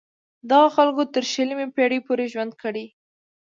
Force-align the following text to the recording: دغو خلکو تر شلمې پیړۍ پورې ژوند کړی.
دغو 0.49 0.67
خلکو 0.75 1.03
تر 1.13 1.23
شلمې 1.33 1.67
پیړۍ 1.75 1.99
پورې 2.07 2.25
ژوند 2.33 2.53
کړی. 2.61 2.85